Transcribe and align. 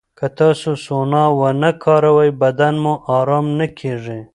که 0.17 0.27
تاسو 0.37 0.71
سونا 0.85 1.23
ونه 1.39 1.71
کاروئ، 1.83 2.29
بدن 2.41 2.75
مو 2.83 2.93
ارام 3.17 3.45
نه 3.59 3.67
کېږي. 3.79 4.19